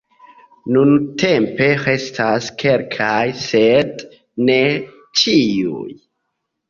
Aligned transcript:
Nuntempe 0.75 1.67
restas 1.83 2.47
kelkaj 2.63 3.21
sed 3.43 4.05
ne 4.49 4.59
ĉiuj. 5.23 5.89